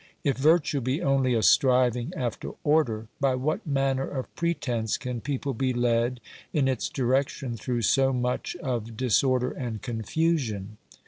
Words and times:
If 0.23 0.35
virtue 0.35 0.81
be 0.81 0.99
only 1.03 1.35
a 1.35 1.43
striving 1.43 2.11
after 2.17 2.53
order, 2.63 3.05
by 3.19 3.35
what 3.35 3.67
manner 3.67 4.07
of 4.09 4.33
pretence 4.35 4.97
can 4.97 5.21
people 5.21 5.53
be 5.53 5.73
led 5.73 6.21
in 6.51 6.67
its 6.67 6.89
direction 6.89 7.55
through 7.55 7.83
so 7.83 8.11
much 8.11 8.55
of 8.65 8.97
disorder 8.97 9.51
and 9.51 9.79
confusion 9.83 10.77